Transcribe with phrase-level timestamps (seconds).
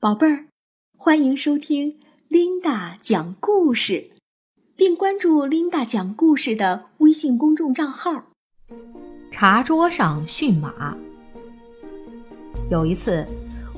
[0.00, 0.44] 宝贝儿，
[0.96, 1.98] 欢迎收听
[2.28, 4.12] 琳达讲故事，
[4.76, 8.26] 并关注琳达讲故事的微信公众账号。
[9.32, 10.96] 茶桌上驯马。
[12.70, 13.26] 有一次，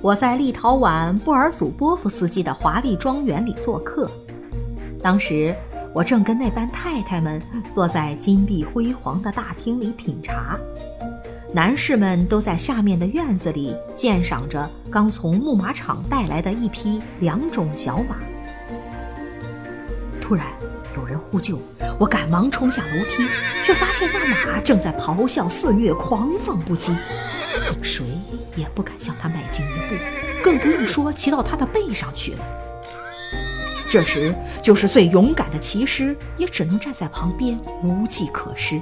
[0.03, 4.11] 我在立陶宛布尔祖波夫斯基的华丽庄园里做客，
[5.03, 5.57] 当时
[5.95, 7.41] 我正跟那班太太们
[7.71, 10.61] 坐在金碧辉煌的大厅里品茶。
[11.53, 18.19] 男士们都在下面的院子里鉴赏着刚从牧马场带来的一匹两种小马。
[20.21, 20.47] 突然
[20.97, 21.59] 有人呼救，
[21.99, 23.27] 我赶忙冲下楼梯，
[23.65, 26.95] 却发现那马正在咆哮肆虐，狂放不羁，
[27.83, 28.07] 谁
[28.55, 30.01] 也不敢向它迈进一步，
[30.45, 32.39] 更不用说骑到它的背上去了。
[33.91, 34.33] 这时，
[34.63, 38.81] 就是最勇敢的骑师也只能站在旁边，无计可施。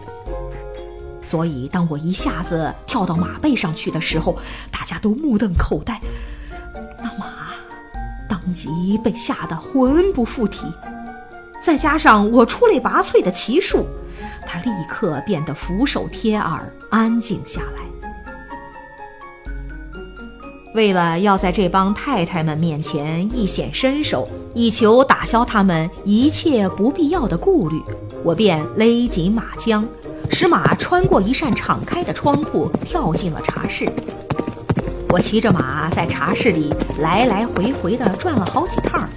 [1.29, 4.39] 所以，当我一下子跳到马背上去的时候，
[4.71, 6.01] 大家都目瞪口呆。
[7.03, 7.27] 那马
[8.27, 10.67] 当即被吓得魂不附体，
[11.61, 13.85] 再加上我出类拔萃的骑术，
[14.47, 17.83] 他立刻变得俯首帖耳，安静下来。
[20.75, 27.83] 为了要在这帮太太们面前一显身手，以求打消他们一切不必要的顾虑，
[28.25, 29.85] 我便勒紧马缰。
[30.31, 33.89] 使马穿过一扇敞开的窗户，跳进了茶室。
[35.11, 39.09] 我骑着马在茶室里来来回回地转了好几趟，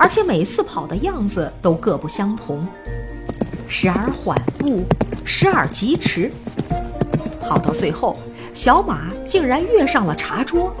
[0.00, 2.66] 而且每次跑的样子都各不相同，
[3.68, 4.84] 时而缓步，
[5.24, 6.30] 时而疾驰。
[7.40, 8.16] 跑到最后，
[8.54, 10.74] 小马竟然跃上了茶桌，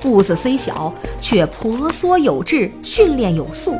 [0.00, 3.78] 步子虽小，却婆娑有致，训练有素，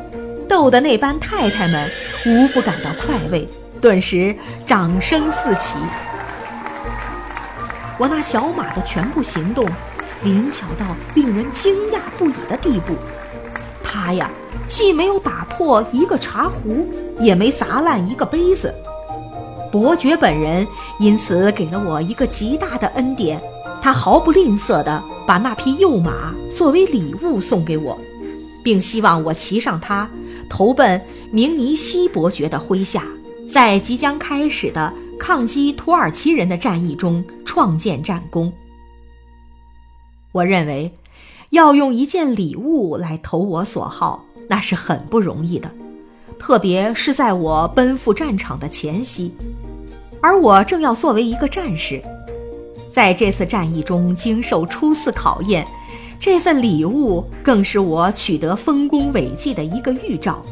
[0.49, 1.91] 逗得那班太太们
[2.25, 3.47] 无不感到快慰。
[3.83, 5.77] 顿时掌声四起。
[7.99, 9.69] 我那小马的全部行动
[10.23, 12.95] 灵巧到令人惊讶不已的地步。
[13.83, 14.31] 它呀，
[14.69, 16.89] 既没有打破一个茶壶，
[17.19, 18.73] 也没砸烂一个杯子。
[19.73, 20.67] 伯爵本人
[21.01, 23.41] 因此给了我一个极大的恩典，
[23.83, 27.99] 他毫不吝啬地把那匹幼马作为礼物送给我，
[28.63, 30.09] 并希望我骑上它，
[30.49, 31.01] 投奔
[31.31, 33.03] 明尼西伯爵的麾下。
[33.51, 38.53] 在即将开始的抗击土耳其人的战役中创建战功。
[40.33, 40.91] 我认为，
[41.51, 45.71] 要用一件礼物来投我所好，那是很不容易的，
[46.39, 49.35] 特别是在我奔赴战场的前夕，
[50.23, 52.03] 而我正要作为一个战士，
[52.91, 55.67] 在这次战役中经受初次考验，
[56.19, 60.43] 这份礼物更是我取得丰功伟绩的一个预兆。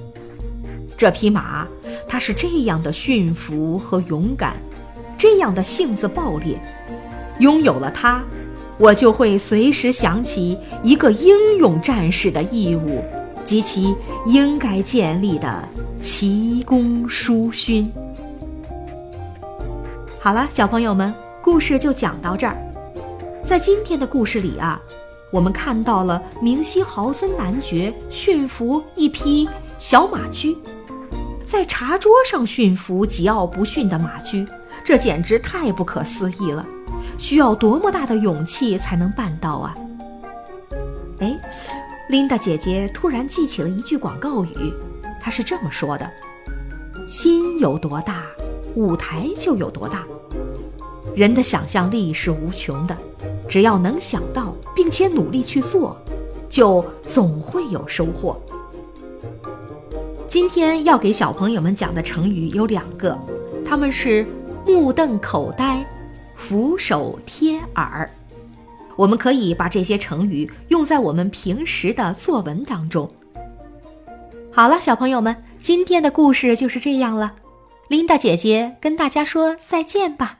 [0.98, 1.66] 这匹马。
[2.10, 4.56] 他是这样的驯服和勇敢，
[5.16, 6.60] 这样的性子暴烈。
[7.38, 8.20] 拥有了他，
[8.78, 13.04] 我就会随时想起一个英勇战士的义务
[13.44, 13.94] 及其
[14.26, 15.68] 应该建立的
[16.00, 17.88] 奇功殊勋。
[20.18, 22.56] 好了，小朋友们，故事就讲到这儿。
[23.44, 24.82] 在今天的故事里啊，
[25.30, 30.56] 我们看到了明希豪森男爵驯服一匹小马驹。
[31.44, 34.46] 在茶桌上驯服桀骜不驯的马驹，
[34.84, 36.64] 这简直太不可思议了！
[37.18, 39.74] 需要多么大的勇气才能办到啊？
[41.18, 41.38] 哎，
[42.08, 44.72] 琳达姐姐突然记起了一句广告语，
[45.20, 46.08] 她是这么说的
[47.08, 48.22] ：“心有多大，
[48.74, 50.04] 舞台就有多大。
[51.14, 52.96] 人的想象力是无穷的，
[53.48, 56.00] 只要能想到并且努力去做，
[56.48, 58.40] 就总会有收获。”
[60.30, 63.18] 今天要给小朋友们讲的成语有两个，
[63.66, 64.24] 他们是
[64.64, 65.84] 目瞪口呆、
[66.36, 68.08] 俯首帖耳。
[68.94, 73.10] 我们可以把这些成语用在我们平时的作文当中。
[74.52, 77.34] 好了，小朋友们，今天的故事就是这样了。
[77.88, 80.39] 琳达姐姐跟大家说再见吧。